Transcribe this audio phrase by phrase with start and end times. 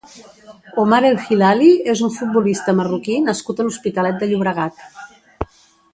[0.83, 4.87] Omar El Hilali és un futbolista marroquí nascut a l'Hospitalet de Llobregat.